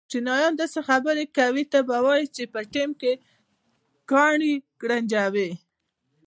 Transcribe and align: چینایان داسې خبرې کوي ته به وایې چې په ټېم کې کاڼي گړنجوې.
چینایان 0.11 0.53
داسې 0.59 0.79
خبرې 0.87 1.25
کوي 1.37 1.63
ته 1.71 1.79
به 1.87 1.97
وایې 2.05 2.27
چې 2.35 2.43
په 2.53 2.59
ټېم 2.73 2.89
کې 3.01 3.13
کاڼي 4.11 4.53
گړنجوې. 4.81 5.49